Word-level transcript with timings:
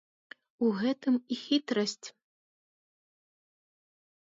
У 0.67 0.69
гэтым 0.79 1.19
і 1.21 1.35
хітрасць. 1.43 2.07